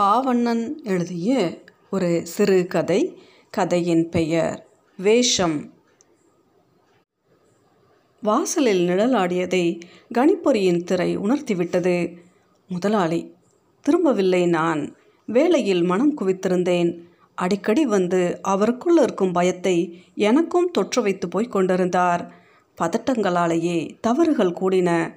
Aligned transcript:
பாவண்ணன் 0.00 0.72
எழுதிய 0.84 1.58
ஒரு 1.90 2.20
சிறு 2.26 2.66
கதை 2.66 3.18
கதையின் 3.50 4.08
பெயர் 4.08 4.66
வேஷம். 4.96 5.72
வாசலில் 8.22 8.88
நிழலாடியதை 8.88 9.80
கணிப்பொறியின் 10.14 10.84
திரை 10.84 11.18
உணர்த்திவிட்டது. 11.18 12.16
முதலாளி 12.68 13.34
திரும்பவில்லை 13.80 14.46
நான். 14.46 14.96
வேலையில் 15.26 15.82
மனம் 15.82 16.16
குவித்திருந்தேன். 16.16 17.00
அடிக்கடி 17.34 17.86
வந்து 17.86 18.40
அவருக்குள் 18.48 19.02
இருக்கும் 19.02 19.32
பயத்தை 19.32 20.04
எனக்கும் 20.14 20.70
தொற்று 20.70 21.02
வைத்து 21.02 21.28
போய் 21.28 21.48
கொண்டிருந்தார். 21.48 22.34
பதட்டங்களாலேயே 22.80 23.98
தவறுகள் 24.00 24.56
கூடின. 24.60 25.14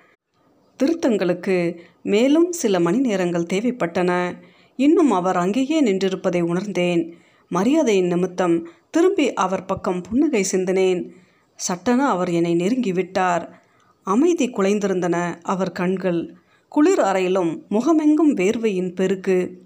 திருத்தங்களுக்கு 0.84 1.78
மேலும் 2.04 2.52
சில 2.52 2.80
மணி 2.80 2.98
நேரங்கள் 2.98 3.46
தேவைப்பட்டன. 3.54 4.36
இன்னும் 4.80 5.12
அவர் 5.12 5.38
அங்கேயே 5.38 5.84
நின்றிருப்பதை 5.84 6.42
உணர்ந்தேன். 6.42 7.14
மரியாதையின் 7.50 8.08
நிமித்தம் 8.08 8.68
திரும்பி 8.92 9.34
அவர் 9.34 9.66
பக்கம் 9.66 10.02
புன்னகை 10.02 10.46
சிந்தினேன். 10.52 11.10
சட்டென 11.56 12.08
அவர் 12.08 12.30
என்னை 12.30 12.54
நெருங்கி 12.54 12.94
விட்டார். 12.94 13.62
அமைதி 14.04 14.50
குலைந்திருந்தன 14.50 15.42
அவர் 15.42 15.72
கண்கள். 15.72 16.36
குளிர் 16.70 17.00
அறையிலும் 17.00 17.66
முகமெங்கும் 17.70 18.36
வேர்வையின் 18.36 18.96
பெருக்கு. 18.96 19.62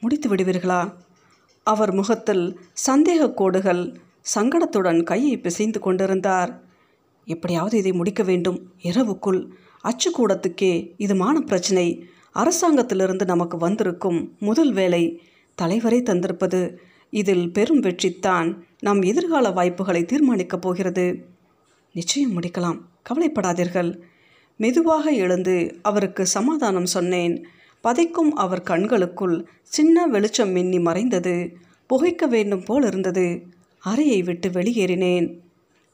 முடித்து 0.00 0.34
விடுவீர்களா? 0.34 0.92
அவர் 1.62 1.92
முகத்தில் 1.92 2.60
சந்தேக 2.86 3.34
கோடுகள் 3.34 3.96
சங்கடத்துடன் 4.34 5.02
கையை 5.02 5.38
பிசைந்து 5.38 5.80
கொண்டிருந்தார். 5.80 6.62
எப்படியாவது 7.24 7.78
இதை 7.78 7.92
முடிக்க 7.92 8.22
வேண்டும். 8.22 8.72
இரவுக்குள் 8.82 9.48
அச்சுக்கூடத்துக்கே 9.84 10.90
இது 10.96 11.14
மான 11.14 11.40
பிரச்சனை. 11.40 12.04
அரசாங்கத்திலிருந்து 12.38 13.24
நமக்கு 13.24 13.56
வந்திருக்கும் 13.56 14.36
முதல் 14.38 14.72
வேலை 14.72 15.22
தலைவரை 15.54 16.02
தந்திருப்பது. 16.02 16.76
இதில் 17.10 17.52
பெரும் 17.52 17.80
வெற்றித்தான் 17.80 18.64
நம் 18.80 19.02
எதிர்கால 19.02 19.50
வாய்ப்புகளை 19.50 20.04
தீர்மானிக்கப் 20.04 20.60
போகிறது. 20.60 21.26
நிச்சயம் 21.92 22.42
முடிக்கலாம். 22.42 22.78
கவலைப்படாதீர்கள். 23.02 23.98
மெதுவாக 24.56 25.10
எழுந்து 25.10 25.78
அவருக்கு 25.82 26.26
சமாதானம் 26.26 26.86
சொன்னேன். 26.86 27.46
பதைக்கும் 27.84 28.32
அவர் 28.34 28.62
கண்களுக்குள் 28.62 29.44
சின்ன 29.62 30.06
வெளிச்சம் 30.06 30.50
மின்னி 30.50 30.78
மறைந்தது. 30.78 31.56
புகைக்க 31.86 32.26
வேண்டும் 32.26 32.62
போல் 32.62 32.84
இருந்தது. 32.84 33.42
அறையை 33.78 34.22
விட்டு 34.22 34.48
வெளியேறினேன். 34.48 35.38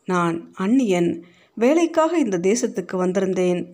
நான் 0.05 0.53
அந்நியன். 0.55 1.25
வேலைக்காக 1.55 2.19
இந்த 2.19 2.39
தேசத்துக்கு 2.39 2.97
வந்திருந்தேன். 2.97 3.73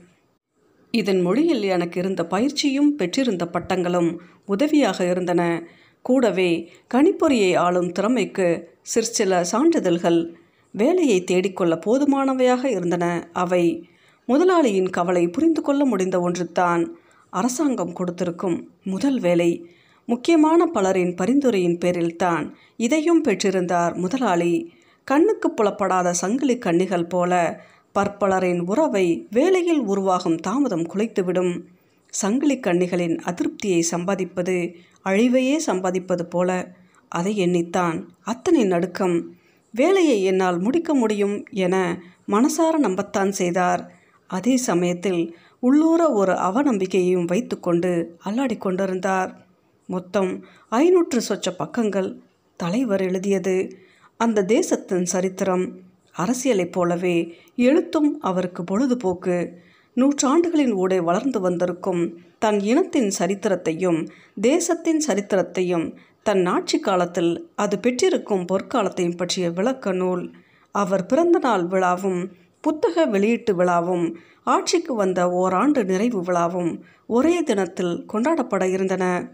இதன் 0.91 1.21
மொழியில் 1.21 1.63
எனக்கு 1.63 2.01
இருந்த 2.01 2.27
பயிற்சியும் 2.27 2.97
பெற்றிருந்த 2.97 3.47
பட்டங்களும் 3.47 4.19
உதவியாக 4.47 5.11
இருந்தன. 5.11 5.69
கூடவே 6.03 6.73
கணிப்பொறியை 6.95 7.57
ஆளும் 7.57 7.93
திறமைக்கு 7.93 8.69
சிற்சில 8.83 9.45
சான்றிதழ்கள் 9.45 10.35
வேலையை 10.73 11.25
தேடிக்கொள்ள 11.31 11.75
போதுமானவையாக 11.87 12.65
இருந்தன. 12.65 13.29
அவை 13.33 13.89
முதலாளியின் 14.27 14.91
கவலை 14.91 15.29
புரிந்து 15.29 15.63
கொள்ள 15.63 15.85
முடிந்த 15.85 16.21
ஒன்றுதான் 16.21 16.97
அரசாங்கம் 17.31 17.93
கொடுத்திருக்கும் 17.93 18.71
முதல் 18.85 19.21
வேலை. 19.21 19.71
முக்கியமான 20.07 20.67
பலரின் 20.67 21.15
பரிந்துரையின் 21.15 21.79
பேரில்தான் 21.79 22.53
இதையும் 22.77 23.25
பெற்றிருந்தார் 23.25 23.95
முதலாளி. 23.95 24.73
கண்ணுக்கு 25.05 25.51
புலப்படாத 25.51 26.13
சங்கிலி 26.13 26.59
கண்ணிகள் 26.59 27.07
போல 27.07 27.63
பற்பலரின் 27.95 28.61
உறவை 28.61 29.27
வேலையில் 29.31 29.79
உருவாகும் 29.79 30.37
தாமதம் 30.37 30.87
குலைத்துவிடும். 30.87 31.65
சங்கிலி 32.09 32.59
கண்ணிகளின் 32.59 33.19
அதிருப்தியை 33.19 33.83
சம்பாதிப்பது 33.91 34.75
அழிவையே 35.05 35.57
சம்பாதிப்பது 35.67 36.23
போல. 36.23 36.75
அதை 37.09 37.39
எண்ணித்தான் 37.39 38.07
அத்தனை 38.23 38.65
நடுக்கம். 38.65 39.35
வேலையை 39.71 40.23
என்னால் 40.23 40.59
முடிக்க 40.59 40.95
முடியும் 40.95 41.45
என 41.51 42.03
மனசார 42.29 42.79
நம்பத்தான் 42.83 43.29
செய்தார். 43.29 43.93
அதே 44.27 44.57
சமயத்தில் 44.57 45.37
உள்ளூர 45.61 46.13
ஒரு 46.13 46.33
அவநம்பிக்கையையும் 46.33 47.25
வைத்துக்கொண்டு 47.25 48.19
அல்லாடி 48.25 48.59
கொண்டிருந்தார். 48.59 49.47
மொத்தம் 49.87 50.45
ஐநூற்று 50.69 51.23
சொச்ச 51.29 51.55
பக்கங்கள் 51.59 52.19
தலைவர் 52.57 53.01
எழுதியது. 53.01 53.79
அந்த 54.17 54.45
தேசத்தின் 54.45 55.05
சரித்திரம் 55.05 55.89
அரசியலைப் 56.23 56.73
போலவே 56.73 57.37
எழுத்தும் 57.57 58.21
அவருக்கு 58.21 58.65
பொழுதுபோக்கு. 58.65 59.53
நூற்றாண்டுகளின் 59.97 60.73
ஊடே 60.73 61.01
வளர்ந்து 61.01 61.41
வந்திருக்கும் 61.41 62.19
தன் 62.39 62.61
இனத்தின் 62.61 63.13
சரித்திரத்தையும் 63.19 64.09
தேசத்தின் 64.41 65.03
சரித்திரத்தையும் 65.09 65.97
தன் 66.23 66.47
ஆட்சி 66.47 66.79
காலத்தில் 66.79 67.49
அது 67.55 67.79
பெற்றிருக்கும் 67.79 68.47
பொற்காலத்தையும் 68.53 69.17
பற்றிய 69.17 69.51
விளக்க 69.51 69.93
நூல். 69.93 70.31
அவர் 70.71 71.07
பிறந்த 71.07 71.39
நாள் 71.39 71.67
விழாவும் 71.67 72.29
புத்தக 72.61 73.05
வெளியீட்டு 73.05 73.55
விழாவும் 73.55 74.15
ஆட்சிக்கு 74.45 74.95
வந்த 74.95 75.31
ஓராண்டு 75.31 75.85
நிறைவு 75.85 76.23
விழாவும் 76.23 76.81
ஒரே 77.07 77.43
தினத்தில் 77.43 78.07
கொண்டாடப்பட 78.13 78.71
இருந்தன. 78.71 79.29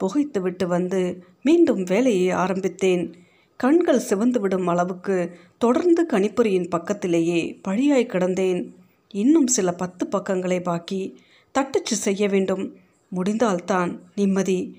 புகைத்துவிட்டு 0.00 0.66
வந்து 0.66 1.24
மீண்டும் 1.42 1.82
வேலையை 1.82 2.30
ஆரம்பித்தேன். 2.30 3.14
கண்கள் 3.56 4.02
சிவந்துவிடும் 4.08 4.64
அளவுக்கு 4.64 5.36
தொடர்ந்து 5.58 6.06
கணிப்பொறியின் 6.12 6.68
பக்கத்திலேயே 6.68 7.60
பழியாய் 7.68 8.06
கிடந்தேன். 8.06 8.72
இன்னும் 9.08 9.46
சில 9.46 9.72
பத்து 9.72 10.06
பக்கங்களை 10.06 10.60
பாக்கி. 10.60 11.20
தட்டச்சு 11.52 11.96
செய்ய 11.96 12.28
வேண்டும். 12.28 12.76
முடிந்தால்தான். 13.08 14.00
நிம்மதி. 14.16 14.76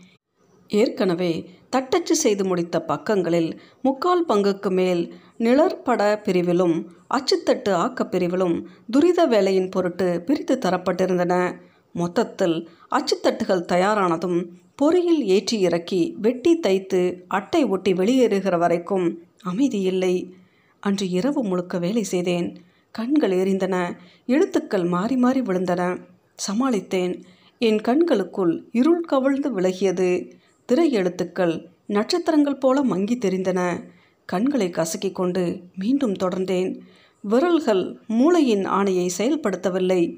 ஏற்கனவே 0.68 1.50
தட்டச்சு 1.70 2.16
செய்து 2.16 2.46
முடித்த 2.46 2.82
பக்கங்களில் 2.82 3.62
முக்கால் 3.82 4.26
பங்குக்கு 4.26 4.72
மேல் 4.72 5.14
நிழற்பட 5.40 6.22
பிரிவிலும் 6.26 6.86
அச்சுத்தட்டு 7.14 7.70
ஆக்கப் 7.70 8.12
பிரிவிலும் 8.12 8.64
துரித 8.92 9.26
வேலையின் 9.26 9.70
பொருட்டு 9.70 10.22
பிரித்து 10.26 10.60
தரப்பட்டிருந்தன. 10.66 11.56
மொத்தத்தில் 11.94 12.70
அச்சுத்தட்டுகள் 12.92 13.66
தயாரானதும் 13.72 14.48
பொறியில் 14.76 15.26
ஏற்றி 15.26 15.60
இறக்கி 15.60 16.16
வெட்டி 16.22 16.60
தைத்து 16.60 17.22
அட்டை 17.28 17.64
ஒட்டி 17.64 17.94
வெளியேறுகிற 17.94 18.58
வரைக்கும் 18.58 19.22
அமைதி 19.42 19.82
இல்லை. 19.82 20.34
அன்று 20.80 21.10
இரவு 21.10 21.44
முழுக்க 21.44 21.78
வேலை 21.78 22.04
செய்தேன். 22.04 22.58
கண்கள் 22.92 23.32
எரிந்தன. 23.32 23.94
எழுத்துக்கள் 24.26 24.84
மாறி 24.84 25.16
மாறி 25.16 25.42
விழுந்தன. 25.42 26.00
சமாளித்தேன். 26.48 27.24
என் 27.60 27.78
கண்களுக்குள் 27.78 28.62
இருள் 28.72 29.02
கவிழ்ந்து 29.02 29.60
விலகியது. 29.60 30.32
திரை 30.66 30.92
எழுத்துக்கள் 30.92 31.68
நட்சத்திரங்கள் 31.86 32.58
போல 32.58 32.84
மங்கி 32.84 33.18
தெரிந்தன. 33.18 33.84
கண்களை 34.26 34.70
கசக்கி 34.70 35.12
கொண்டு 35.12 35.62
மீண்டும் 35.76 36.14
தொடர்ந்தேன். 36.14 36.80
விரல்கள் 37.22 37.98
மூளையின் 38.08 38.68
ஆணையை 38.68 39.10
செயல்படுத்தவில்லை. 39.18 40.18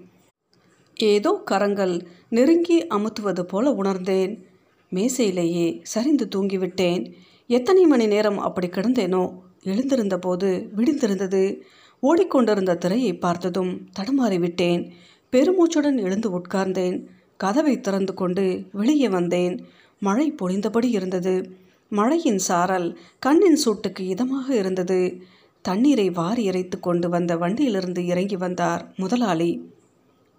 ஏதோ 0.99 1.41
கரங்கள் 1.45 2.07
நெருங்கி 2.29 2.87
அமுத்துவது 2.87 3.41
போல 3.41 3.71
உணர்ந்தேன். 3.71 4.45
மேசையிலேயே 4.91 5.79
சரிந்து 5.83 6.27
தூங்கிவிட்டேன். 6.35 7.13
எத்தனை 7.47 7.85
மணி 7.85 8.07
நேரம் 8.07 8.37
அப்படி 8.37 8.67
கிடந்தேனோ? 8.67 9.33
எழுந்திருந்த 9.63 10.19
போது 10.19 10.69
விடிந்திருந்தது. 10.75 11.59
ஓடிக்கொண்டிருந்த 11.99 12.75
திரையை 12.75 13.15
பார்த்ததும் 13.15 13.87
தடுமாறிவிட்டேன். 13.99 14.91
பெருமூச்சுடன் 15.31 16.01
எழுந்து 16.01 16.39
உட்கார்ந்தேன். 16.39 17.05
கதவை 17.37 17.79
திறந்து 17.79 18.13
கொண்டு 18.13 18.65
வெளியே 18.71 19.09
வந்தேன். 19.09 19.65
மழை 19.99 20.35
பொழிந்தபடி 20.41 20.85
இருந்தது. 20.85 21.57
மழையின் 21.89 22.37
சாரல் 22.37 22.99
கண்ணின் 23.19 23.59
சூட்டுக்கு 23.65 23.99
இதமாக 23.99 24.49
இருந்தது. 24.49 25.21
தண்ணீரை 25.61 26.09
வாரி 26.09 26.43
இறைத்து 26.43 26.79
கொண்டு 26.79 27.09
வந்த 27.09 27.37
வண்டியிலிருந்து 27.37 28.05
இறங்கி 28.05 28.35
வந்தார் 28.35 28.93
முதலாளி. 28.97 29.75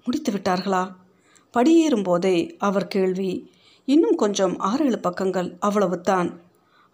முடித்து 0.09 0.33
விட்டார்களா? 0.33 0.83
படியேறும்போதே 1.55 2.37
அவர் 2.59 2.87
கேள்வி 2.87 3.31
இன்னும் 3.89 4.17
கொஞ்சம் 4.17 4.55
ஆறேழு 4.59 4.99
பக்கங்கள் 4.99 5.49
அவ்வளவுதான் 5.59 6.29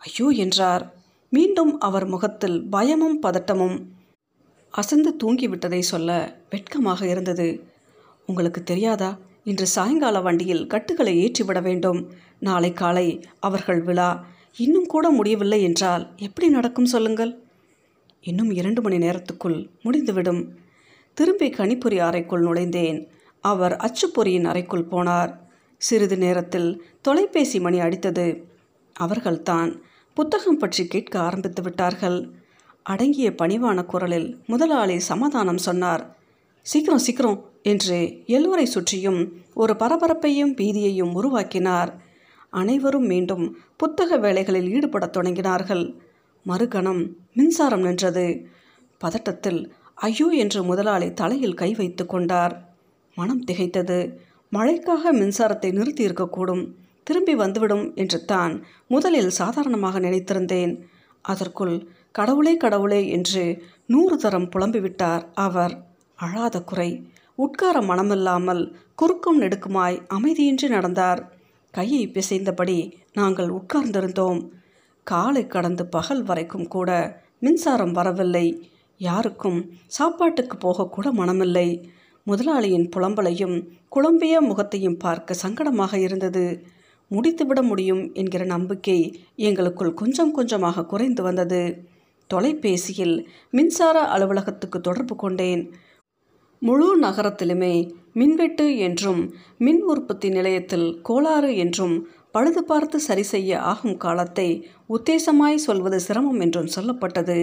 ஐயோ 0.01 0.27
என்றார். 0.45 0.85
மீண்டும் 1.33 1.73
அவர் 1.79 2.07
முகத்தில் 2.07 2.59
பயமும் 2.69 3.17
பதட்டமும் 3.23 3.77
அசந்து 4.75 5.11
தூங்கிவிட்டதை 5.23 5.81
சொல்ல 5.93 6.11
வெட்கமாக 6.51 7.01
இருந்தது. 7.07 7.49
உங்களுக்கு 8.27 8.61
தெரியாதா? 8.63 9.11
இன்று 9.45 9.67
சாயங்கால 9.67 10.21
வண்டியில் 10.23 10.67
கட்டுகளை 10.67 11.15
ஏற்றிவிட 11.25 11.59
வேண்டும். 11.63 12.01
நாளை 12.41 12.71
காலை 12.73 13.07
அவர்கள் 13.41 13.81
விழா. 13.83 14.11
இன்னும் 14.57 14.87
கூட 14.87 15.07
முடியவில்லை 15.11 15.61
என்றால் 15.63 16.05
எப்படி 16.19 16.49
நடக்கும் 16.49 16.93
சொல்லுங்கள்? 16.95 17.33
இன்னும் 18.25 18.51
இரண்டு 18.51 18.83
மணி 18.83 18.99
நேரத்துக்குள் 18.99 19.59
முடிந்துவிடும். 19.83 20.43
திரும்பி 21.15 21.51
கணிப்பொறி 21.51 21.99
அறைக்குள் 21.99 22.45
நுழைந்தேன். 22.45 23.07
அவர் 23.41 23.77
அச்சுப்பொறியின் 23.77 24.45
அறைக்குள் 24.45 24.89
போனார். 24.91 25.37
சிறிது 25.79 26.17
நேரத்தில் 26.17 26.85
தொலைபேசி 27.01 27.61
மணி 27.61 27.79
அடித்தது. 27.79 28.43
அவர்கள்தான் 28.93 29.83
புத்தகம் 30.15 30.59
பற்றி 30.59 30.87
கேட்க 30.87 31.19
ஆரம்பித்து 31.19 31.63
விட்டார்கள். 31.63 32.31
அடங்கிய 32.83 33.31
பணிவான 33.31 33.85
குரலில் 33.85 34.39
முதலாளி 34.47 34.99
சமாதானம் 34.99 35.59
சொன்னார். 35.59 36.17
சீக்கிரம் 36.63 36.99
சீக்கிரம் 36.99 37.51
என்று 37.63 38.23
எல்லோரை 38.27 38.63
சுற்றியும் 38.63 39.33
ஒரு 39.55 39.77
பரபரப்பையும் 39.77 40.55
பீதியையும் 40.55 41.13
உருவாக்கினார். 41.13 42.03
அனைவரும் 42.51 43.07
மீண்டும் 43.07 43.57
புத்தக 43.77 44.17
வேலைகளில் 44.17 44.69
ஈடுபடத் 44.69 45.17
தொடங்கினார்கள். 45.17 45.97
மறுகணம் 46.47 47.09
மின்சாரம் 47.35 47.81
நின்றது. 47.81 48.47
பதட்டத்தில் 49.05 49.71
ஐயோ 49.99 50.27
என்று 50.35 50.61
முதலாளி 50.63 51.13
தலையில் 51.13 51.55
கை 51.55 51.75
வைத்து 51.75 52.07
கொண்டார். 52.07 52.55
மனம் 53.17 53.45
திகைத்தது. 53.45 53.99
மழைக்காக 54.53 55.13
மின்சாரத்தை 55.13 55.73
நிறுத்தி 55.73 56.03
இருக்கக்கூடும் 56.05 56.65
திரும்பி 57.05 57.35
வந்துவிடும் 57.35 57.87
என்று 57.95 58.25
தான் 58.25 58.53
முதலில் 58.87 59.31
சாதாரணமாக 59.31 60.01
நினைத்திருந்தேன். 60.01 60.73
அதற்குள் 61.25 61.77
கடவுளே 62.13 62.57
கடவுளே 62.57 63.09
என்று 63.09 63.45
நூறு 63.87 64.17
தரம் 64.17 64.49
புலம்பிவிட்டார் 64.49 65.25
அவர். 65.35 65.75
அழாத 66.19 66.57
குறை. 66.63 66.91
உட்கார 67.37 67.77
மனமில்லாமல் 67.81 68.63
குறுக்கும் 68.95 69.41
நெடுக்குமாய் 69.41 69.97
அமைதியின்றி 70.09 70.69
நடந்தார். 70.69 71.21
கையை 71.75 72.03
பிசைந்தபடி 72.09 72.79
நாங்கள் 73.13 73.49
உட்கார்ந்திருந்தோம். 73.49 74.41
காலை 75.07 75.47
கடந்து 75.47 75.87
பகல் 75.87 76.23
வரைக்கும் 76.23 76.69
கூட 76.69 76.91
மின்சாரம் 77.39 77.93
வரவில்லை. 77.93 78.47
யாருக்கும் 79.01 79.73
சாப்பாட்டுக்கு 79.87 80.57
போகக்கூட 80.57 81.13
மனமில்லை. 81.13 81.69
முதலாளியின் 82.27 82.89
புலம்பலையும் 82.97 83.57
குழம்பிய 83.89 84.41
முகத்தையும் 84.41 84.97
பார்க்க 84.97 85.35
சங்கடமாக 85.43 85.95
இருந்தது. 85.95 86.65
முடித்துவிட 87.11 87.63
முடியும் 87.63 88.15
என்கிற 88.15 88.45
நம்பிக்கை 88.45 88.99
எங்களுக்குள் 89.37 89.95
கொஞ்சம் 89.95 90.31
கொஞ்சமாக 90.31 90.85
குறைந்து 90.85 91.23
வந்தது. 91.23 91.91
தொலைபேசியில் 92.27 93.29
மின்சார 93.51 94.01
அலுவலகத்துக்கு 94.01 94.81
தொடர்பு 94.81 95.17
கொண்டேன். 95.17 95.73
முழு 96.59 96.99
நகரத்திலுமே 97.01 97.75
மின்வெட்டு 98.13 98.79
என்றும் 98.79 99.23
மின் 99.59 99.83
உற்பத்தி 99.83 100.29
நிலையத்தில் 100.29 101.01
கோளாறு 101.03 101.57
என்றும் 101.57 102.09
பழுது 102.31 102.65
பார்த்து 102.65 103.01
சரி 103.01 103.23
செய்ய 103.23 103.61
ஆகும் 103.61 103.97
காலத்தை 103.97 104.49
உத்தேசமாய் 104.89 105.55
சொல்வது 105.55 106.01
சிரமம் 106.01 106.41
என்றும் 106.41 106.73
சொல்லப்பட்டது. 106.77 107.39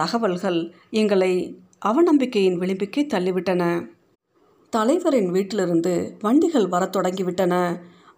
தகவல்கள் 0.00 0.74
எங்களை 0.90 1.58
அவநம்பிக்கையின் 1.86 2.58
விளிம்புக்கே 2.58 3.02
தள்ளிவிட்டன. 3.06 3.88
தலைவரின் 4.70 5.30
வீட்டிலிருந்து 5.30 6.16
வண்டிகள் 6.20 6.68
வரத் 6.68 6.96
தொடங்கிவிட்டன. 6.96 7.54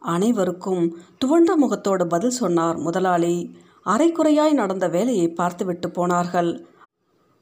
அனைவருக்கும் 0.00 0.96
துவண்ட 1.24 1.56
முகத்தோடு 1.56 2.06
பதில் 2.06 2.30
சொன்னார் 2.30 2.76
முதலாளி. 2.76 3.56
அரைக்குறையாய் 3.86 4.52
நடந்த 4.52 4.88
வேலையை 4.88 5.28
பார்த்துவிட்டு 5.28 5.90
போனார்கள். 5.90 6.66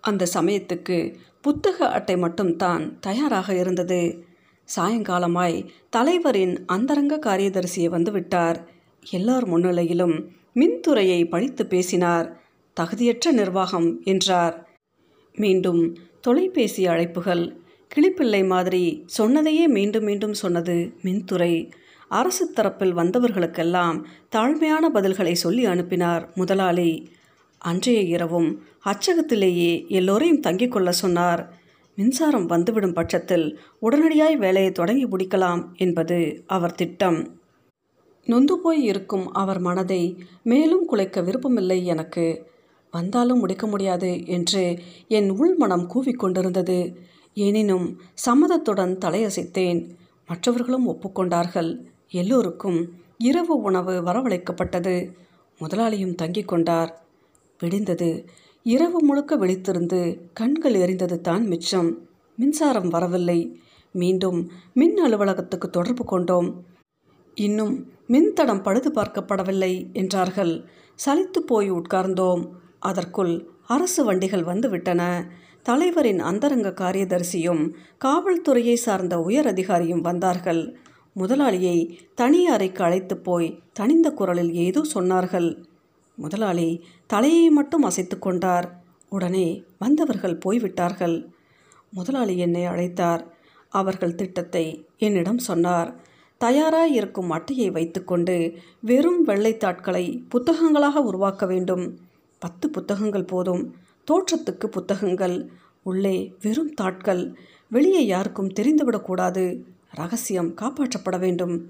அந்த 0.00 0.26
சமயத்துக்கு 0.34 1.14
புத்தக 1.40 1.88
அட்டை 1.88 2.16
மட்டும் 2.16 2.56
தான் 2.56 2.98
தயாராக 3.00 3.54
இருந்தது. 3.54 4.24
சாயங்காலமாய் 4.76 5.68
தலைவரின் 5.90 6.64
அந்தரங்க 6.66 7.18
காரியதரிசியை 7.26 7.88
வந்துவிட்டார். 7.96 8.56
எல்லார் 9.10 9.48
முன்னிலையிலும் 9.48 10.16
மின்துறையை 10.54 11.28
பழித்து 11.28 11.66
பேசினார். 11.66 12.44
தகுதியற்ற 12.80 13.32
நிர்வாகம் 13.32 14.00
என்றார். 14.02 14.68
மீண்டும் 15.34 15.96
தொலைபேசி 16.20 16.86
அழைப்புகள். 16.86 17.56
கிளிப்பிள்ளை 17.94 18.46
மாதிரி 18.46 19.02
சொன்னதையே 19.06 19.68
மீண்டும் 19.68 20.04
மீண்டும் 20.04 20.34
சொன்னது 20.34 20.92
மின்துறை. 21.02 21.72
அரசு 22.08 22.52
தரப்பில் 22.56 22.94
வந்தவர்களுக்கெல்லாம் 22.94 24.04
தாழ்மையான 24.36 24.88
பதில்களை 24.94 25.32
சொல்லி 25.32 25.64
அனுப்பினார் 25.64 26.32
முதலாளி. 26.34 27.08
அன்றைய 27.58 28.00
இரவும் 28.00 28.62
அச்சகத்திலேயே 28.84 29.88
எல்லோரையும் 29.88 30.40
தங்கிக் 30.40 30.68
கொள்ள 30.68 30.92
சொன்னார். 30.92 31.54
மின்சாரம் 31.96 32.46
வந்துவிடும் 32.46 32.92
பட்சத்தில் 32.92 33.58
உடனடியாய் 33.82 34.36
வேலையை 34.36 34.72
தொடங்கி 34.72 35.06
முடிக்கலாம் 35.06 35.64
என்பது 35.76 36.44
அவர் 36.46 36.74
திட்டம். 36.74 37.40
நொந்து 38.24 38.58
போய் 38.58 38.82
இருக்கும் 38.82 39.32
அவர் 39.32 39.58
மனதை 39.58 40.24
மேலும் 40.42 40.86
குலைக்க 40.86 41.20
விருப்பமில்லை 41.20 41.86
எனக்கு. 41.86 42.54
வந்தாலும் 42.96 43.38
முடிக்க 43.38 43.64
முடியாது 43.66 44.10
என்று 44.26 44.62
என் 45.08 45.30
உள்மனம் 45.32 45.86
கூவிக்கொண்டிருந்தது. 45.92 46.78
எனினும் 47.36 47.86
சம்மதத்துடன் 48.26 48.94
தலையசைத்தேன். 49.04 49.80
மற்றவர்களும் 50.28 50.86
ஒப்புக்கொண்டார்கள். 50.88 51.70
எல்லோருக்கும் 52.10 52.78
இரவு 53.18 53.54
உணவு 53.60 53.94
வரவழைக்கப்பட்டது. 54.02 54.94
முதலாளியும் 55.60 56.16
தங்கிக் 56.22 56.50
கொண்டார். 56.52 56.90
விடிந்தது. 57.60 58.10
இரவு 58.66 58.98
முழுக்க 59.02 59.32
விழித்திருந்து 59.36 60.00
கண்கள் 60.32 60.74
எரிந்தது 60.74 61.18
தான் 61.20 61.44
மிச்சம். 61.46 61.90
மின்சாரம் 62.38 62.88
வரவில்லை. 62.88 63.40
மீண்டும் 63.94 64.38
மின் 64.74 64.96
அலுவலகத்துக்கு 64.96 65.68
தொடர்பு 65.70 66.04
கொண்டோம். 66.04 66.48
இன்னும் 67.36 67.74
மின்தடம் 68.08 68.62
பழுது 68.62 68.88
பார்க்கப்படவில்லை 68.90 69.72
என்றார்கள். 69.92 70.54
சலித்து 70.98 71.40
போய் 71.46 71.68
உட்கார்ந்தோம். 71.72 72.42
அதற்குள் 72.78 73.48
அரசு 73.66 74.04
வண்டிகள் 74.04 74.44
வந்துவிட்டன. 74.44 75.30
தலைவரின் 75.62 76.20
அந்தரங்க 76.20 76.68
காரியதரிசியும் 76.68 77.72
காவல்துறையை 78.04 78.74
சார்ந்த 78.74 79.18
உயர் 79.18 79.46
அதிகாரியும் 79.46 80.00
வந்தார்கள். 80.00 80.76
முதலாளியை 81.16 81.98
தனி 82.14 82.46
அறைக்கு 82.46 82.84
அழைத்து 82.84 83.16
போய் 83.16 83.58
தனிந்த 83.72 84.10
குரலில் 84.10 84.54
ஏதோ 84.54 84.82
சொன்னார்கள். 84.94 85.64
முதலாளி 86.16 86.84
தலையை 87.06 87.50
மட்டும் 87.50 87.82
அசைத்து 87.82 88.18
கொண்டார். 88.18 88.82
உடனே 89.08 89.64
வந்தவர்கள் 89.78 90.36
போய்விட்டார்கள். 90.36 91.28
முதலாளி 91.90 92.38
என்னை 92.38 92.66
அழைத்தார். 92.66 93.22
அவர்கள் 93.68 94.14
திட்டத்தை 94.14 94.86
என்னிடம் 94.98 95.38
சொன்னார். 95.38 96.00
தயாராக 96.38 96.88
இருக்கும் 96.88 97.30
அட்டையை 97.30 97.70
வைத்துக்கொண்டு 97.70 98.58
வெறும் 98.80 99.26
வெள்ளைத்தாட்களை 99.26 100.22
புத்தகங்களாக 100.28 101.02
உருவாக்க 101.02 101.46
வேண்டும். 101.46 101.98
பத்து 102.38 102.70
புத்தகங்கள் 102.70 103.24
போதும். 103.24 103.74
தோற்றத்துக்கு 104.04 104.66
புத்தகங்கள். 104.66 105.50
உள்ளே 105.82 106.34
வெறும் 106.42 106.74
தாட்கள். 106.80 107.34
வெளியே 107.70 108.06
யாருக்கும் 108.06 108.52
தெரிந்துவிடக்கூடாது 108.52 109.62
ரகசியம் 109.90 110.54
காப்பாற்றப்பட 110.54 111.18
வேண்டும். 111.18 111.66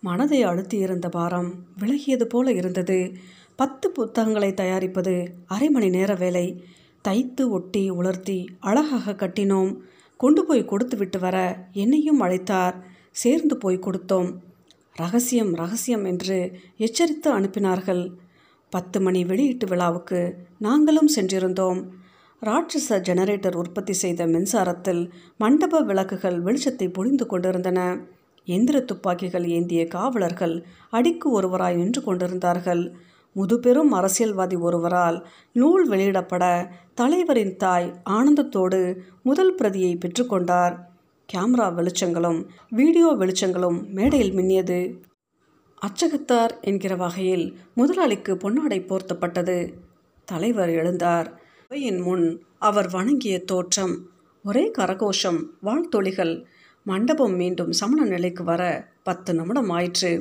மனதை 0.00 0.44
அழுத்தியிருந்த 0.44 1.08
பாரம் 1.08 1.54
விலகியது 1.80 2.24
போல 2.24 2.52
இருந்தது. 2.52 3.12
பத்து 3.56 3.90
புத்தகங்களை 3.90 4.54
தயாரிப்பது 4.54 5.34
அரை 5.46 5.68
மணி 5.68 5.88
நேர 5.88 6.14
வேலை. 6.14 6.64
தைத்து 7.08 7.48
ஒட்டி 7.48 7.90
உலர்த்தி 7.90 8.56
அழகாக 8.60 9.12
கட்டினோம். 9.12 9.76
கொண்டு 10.16 10.44
போய் 10.44 10.64
கொடுத்து 10.64 10.96
விட்டு 10.96 11.18
வர 11.18 11.68
என்னையும் 11.72 12.22
அழைத்தார். 12.22 12.74
சேர்ந்து 13.10 13.56
போய் 13.56 13.78
கொடுத்தோம். 13.78 14.34
ரகசியம் 14.94 15.54
ரகசியம் 15.54 16.04
என்று 16.04 16.58
எச்சரித்து 16.76 17.38
அனுப்பினார்கள். 17.38 18.10
பத்து 18.74 18.98
மணி 19.00 19.20
வெளியீட்டு 19.24 19.66
விழாவுக்கு 19.66 20.20
நாங்களும் 20.58 21.10
சென்றிருந்தோம். 21.16 21.80
ராட்சச 22.42 22.96
ஜெனரேட்டர் 23.08 23.56
உற்பத்தி 23.56 23.92
செய்த 23.92 24.26
மின்சாரத்தில் 24.26 25.02
மண்டப 25.36 25.80
விளக்குகள் 25.80 26.38
வெளிச்சத்தை 26.42 26.86
பொழிந்து 26.92 27.26
கொண்டிருந்தன. 27.26 27.80
எந்திர 28.48 28.76
துப்பாக்கிகள் 28.84 29.46
ஏந்திய 29.48 29.82
காவலர்கள் 29.86 30.56
அடிக்கு 30.90 31.28
ஒருவராய் 31.30 31.76
நின்று 31.76 32.02
கொண்டிருந்தார்கள். 32.02 32.82
முதுபெரும் 33.36 33.92
அரசியல்வாதி 33.92 34.56
ஒருவரால் 34.66 35.18
நூல் 35.52 35.86
வெளியிடப்பட 35.88 36.44
தலைவரின் 36.94 37.56
தாய் 37.56 37.88
ஆனந்தத்தோடு 38.10 38.82
முதல் 39.22 39.54
பிரதியை 39.54 39.94
பெற்றுக்கொண்டார். 39.96 40.76
கேமரா 41.28 41.68
வெளிச்சங்களும் 41.78 42.40
வீடியோ 42.70 43.10
வெளிச்சங்களும் 43.20 43.80
மேடையில் 43.90 44.36
மின்னியது. 44.36 44.80
அச்சகத்தார் 45.84 46.60
என்கிற 46.60 46.96
வகையில் 46.96 47.58
முதலாளிக்கு 47.74 48.34
பொன்னாடை 48.34 48.80
போர்த்தப்பட்டது. 48.80 49.72
தலைவர் 50.24 50.68
எழுந்தார். 50.68 51.28
அவையின் 51.68 52.00
முன் 52.00 52.44
அவர் 52.58 52.90
வணங்கிய 52.90 53.44
தோற்றம் 53.44 54.10
ஒரே 54.44 54.70
கரகோஷம் 54.78 55.40
வாழ்த்தொழிகள் 55.62 56.44
மண்டபம் 56.84 57.34
மீண்டும் 57.34 57.72
சமண 57.72 58.08
நிலைக்கு 58.08 58.44
வர 58.44 58.62
பத்து 59.02 59.34
நிமிடம் 59.34 59.70
ஆயிற்று. 59.70 60.12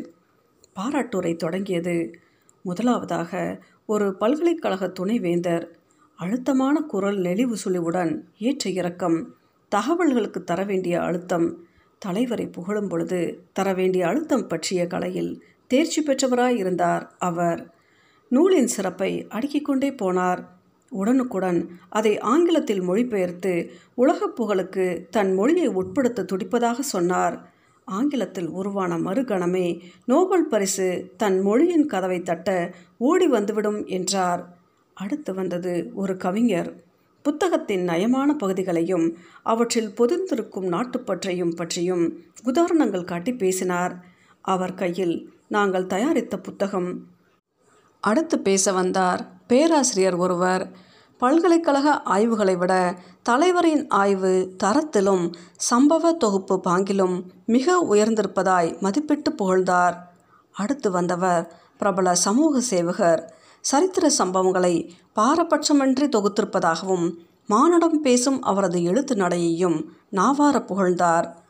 பாராட்டுரை 0.76 1.36
தொடங்கியது. 1.36 2.16
முதலாவதாக 2.62 3.62
ஒரு 3.86 4.18
பல்கலைக்கழக 4.18 4.88
துணைவேந்தர் 4.88 5.66
அழுத்தமான 6.16 6.82
குரல் 6.82 7.18
நெளிவு 7.18 7.56
சுழிவுடன் 7.66 8.22
ஏற்ற 8.38 8.70
இறக்கம் 8.70 9.36
தகவல்களுக்கு 9.76 10.44
தர 10.44 10.64
வேண்டிய 10.64 11.02
அழுத்தம் 11.02 11.48
தலைவரை 12.00 12.48
புகழும் 12.48 12.88
பொழுது 12.88 13.20
தர 13.54 13.74
வேண்டிய 13.74 14.08
அழுத்தம் 14.08 14.48
பற்றிய 14.48 14.88
கலையில் 14.88 15.44
தேர்ச்சி 15.74 16.04
பெற்றவராய் 16.04 16.56
இருந்தார் 16.56 17.16
அவர். 17.20 17.74
நூலின் 18.28 18.68
சிறப்பை 18.68 19.28
அடுக்கிக் 19.30 19.66
கொண்டே 19.66 19.90
போனார். 19.90 20.46
உடனுக்குடன் 20.90 21.70
அதை 21.90 22.20
ஆங்கிலத்தில் 22.20 22.82
மொழிபெயர்த்து 22.82 23.72
உலகப் 23.94 24.36
புகழுக்கு 24.36 25.08
தன் 25.10 25.34
மொழியை 25.34 25.68
உட்படுத்த 25.68 26.26
துடிப்பதாக 26.26 26.80
சொன்னார். 26.80 27.52
ஆங்கிலத்தில் 27.86 28.48
உருவான 28.48 28.98
மறுகணமே 28.98 29.80
நோபல் 30.06 30.48
பரிசு 30.48 31.14
தன் 31.18 31.40
மொழியின் 31.40 31.86
கதவை 31.86 32.22
தட்ட 32.22 32.74
ஓடி 32.98 33.28
வந்துவிடும் 33.28 33.86
என்றார். 33.86 34.58
அடுத்து 34.94 35.34
வந்தது 35.34 35.92
ஒரு 35.94 36.18
கவிஞர். 36.18 36.84
புத்தகத்தின் 37.22 37.88
நயமான 37.88 38.34
பகுதிகளையும் 38.34 39.18
அவற்றில் 39.44 39.94
பொதிந்திருக்கும் 39.94 40.68
நாட்டுப்பற்றையும் 40.68 41.56
பற்றியும் 41.56 42.24
உதாரணங்கள் 42.44 43.04
காட்டி 43.04 43.34
பேசினார். 43.34 44.06
அவர் 44.42 44.74
கையில் 44.74 45.34
நாங்கள் 45.54 45.86
தயாரித்த 45.86 46.38
புத்தகம். 46.38 46.92
அடுத்து 48.02 48.40
பேச 48.40 48.72
வந்தார் 48.72 49.22
பேராசிரியர் 49.48 50.16
ஒருவர். 50.16 50.64
பல்கலைக்கழக 51.18 52.02
ஆய்வுகளை 52.02 52.56
விட 52.56 52.74
தலைவரின் 53.24 53.88
ஆய்வு 53.88 54.32
தரத்திலும் 54.64 55.34
சம்பவ 55.70 56.18
தொகுப்பு 56.18 56.60
பாங்கிலும் 56.60 57.16
மிக 57.46 57.86
உயர்ந்திருப்பதாய் 57.92 58.72
மதிப்பிட்டு 58.80 59.30
புகழ்ந்தார். 59.30 59.96
அடுத்து 60.52 60.92
வந்தவர் 60.92 61.44
பிரபல 61.78 62.16
சமூக 62.16 62.62
சேவகர். 62.62 63.22
சரித்திர 63.62 64.12
சம்பவங்களை 64.18 64.76
பாரபட்சமின்றி 65.16 66.08
தொகுத்திருப்பதாகவும் 66.10 67.14
மானுடம் 67.48 68.02
பேசும் 68.02 68.42
அவரது 68.42 68.84
எழுத்து 68.84 69.16
நடையையும் 69.16 69.78
நாவார 70.12 70.66
புகழ்ந்தார். 70.66 71.43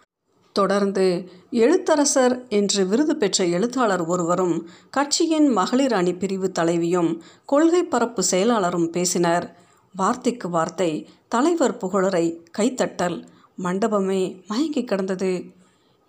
தொடர்ந்து 0.54 1.30
எழுத்தரசர் 1.52 2.48
என்று 2.50 2.86
விருது 2.86 3.16
பெற்ற 3.16 3.46
எழுத்தாளர் 3.46 4.06
ஒருவரும் 4.06 4.70
கட்சியின் 4.90 5.48
மகளிர் 5.48 5.94
அணி 5.94 6.14
பிரிவு 6.14 6.52
தலைவியும் 6.52 7.22
கொள்கை 7.46 7.84
பரப்பு 7.84 8.24
செயலாளரும் 8.32 8.86
பேசினர். 8.86 9.58
வார்த்தைக்கு 9.96 10.50
வார்த்தை 10.50 11.10
தலைவர் 11.28 11.78
புகழரை 11.78 12.38
கைத்தட்டல் 12.58 13.26
மண்டபமே 13.64 14.48
மயங்கி 14.48 14.84
கிடந்தது. 14.84 15.46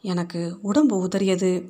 எனக்கு 0.02 0.56
உடம்பு 0.62 1.08
உதறியது. 1.08 1.68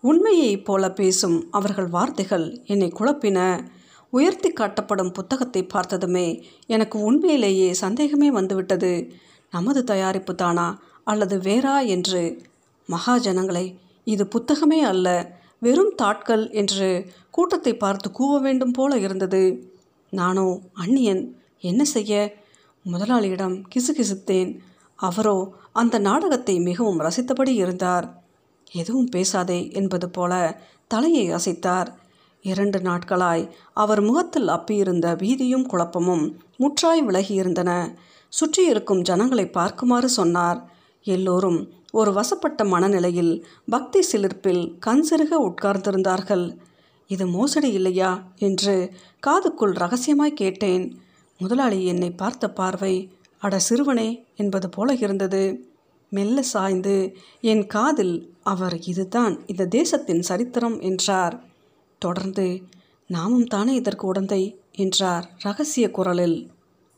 உண்மையைப் 0.00 0.64
போல 0.64 0.90
பேசும் 0.90 1.48
அவர்கள் 1.50 1.86
வார்த்தைகள் 1.86 2.60
என்னை 2.64 2.92
குழப்பின. 3.00 3.66
உயர்த்தி 4.10 4.52
காட்டப்படும் 4.52 5.12
புத்தகத்தை 5.12 5.62
பார்த்ததுமே 5.64 6.46
எனக்கு 6.66 7.00
உண்மையிலேயே 7.00 7.72
சந்தேகமே 7.72 8.30
வந்துவிட்டது. 8.30 9.12
நமது 9.50 9.84
தயாரிப்பு 9.84 10.34
தானா? 10.34 10.82
அல்லது 11.06 11.36
வேறா 11.38 11.86
என்று 11.86 12.22
மகாஜனங்களை 12.88 13.76
இது 14.06 14.24
புத்தகமே 14.24 14.80
அல்ல 14.82 15.34
வெறும் 15.58 15.92
தாட்கள் 16.02 16.52
என்று 16.52 16.88
கூட்டத்தை 17.30 17.72
பார்த்து 17.76 18.08
கூவ 18.10 18.40
வேண்டும் 18.40 18.70
போல 18.70 18.96
இருந்தது. 18.96 19.42
நானோ 20.12 20.48
அந்நியன் 20.72 21.22
என்ன 21.60 21.82
செய்ய? 21.84 22.12
முதலாளியிடம் 22.82 23.56
கிசுகிசுத்தேன். 23.72 24.50
அவரோ 24.98 25.36
அந்த 25.72 25.98
நாடகத்தை 25.98 26.54
மிகவும் 26.60 27.00
ரசித்தபடி 27.00 27.52
இருந்தார். 27.54 28.06
எதுவும் 28.72 29.08
பேசாதே 29.08 29.70
என்பது 29.70 30.06
போல 30.10 30.32
தலையை 30.88 31.24
அசைத்தார். 31.30 31.88
இரண்டு 32.44 32.78
நாட்களாய் 32.78 33.44
அவர் 33.74 34.00
முகத்தில் 34.00 34.48
அப்பியிருந்த 34.48 35.06
பீதியும் 35.22 35.66
குழப்பமும் 35.66 36.24
முற்றாய் 36.58 37.02
விலகியிருந்தன. 37.08 37.70
சுற்றியிருக்கும் 38.32 39.02
ஜனங்களை 39.02 39.46
பார்க்குமாறு 39.58 40.08
சொன்னார். 40.18 40.60
எல்லோரும் 41.06 41.72
ஒரு 41.92 42.12
வசப்பட்ட 42.12 42.64
மனநிலையில் 42.64 43.46
பக்தி 43.68 44.00
சிலிர்ப்பில் 44.12 44.78
கண் 44.78 45.04
சிறுக 45.10 45.34
உட்கார்ந்திருந்தார்கள். 45.40 46.56
இது 47.06 47.26
மோசடி 47.26 47.70
இல்லையா? 47.72 48.32
என்று 48.36 48.92
காதுக்குள் 49.26 49.74
ரகசியமாய் 49.74 50.32
கேட்டேன். 50.32 50.98
முதலாளி 51.38 51.84
என்னை 51.84 52.10
பார்த்த 52.10 52.50
பார்வை 52.50 52.94
அட 53.38 53.58
சிறுவனே 53.58 54.24
என்பது 54.36 54.68
போல 54.68 54.94
இருந்தது. 54.94 55.42
மெல்ல 56.10 56.42
சாய்ந்து 56.42 57.16
என் 57.40 57.66
காதில் 57.66 58.34
அவர் 58.42 58.78
இதுதான் 58.80 59.46
இந்த 59.46 59.66
தேசத்தின் 59.66 60.22
சரித்திரம் 60.22 60.80
என்றார். 60.80 61.44
தொடர்ந்து 61.98 62.62
நாமும் 63.06 63.46
தானே 63.46 63.74
இதற்கு 63.74 64.12
உடந்தை? 64.14 64.42
என்றார் 64.72 65.30
ரகசிய 65.38 65.90
குரலில். 65.90 66.38